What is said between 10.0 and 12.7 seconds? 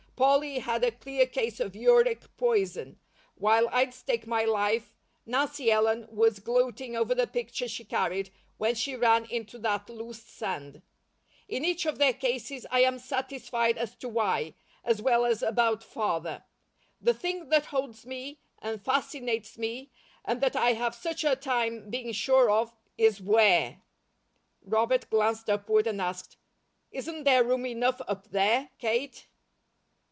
sand. In each of their cases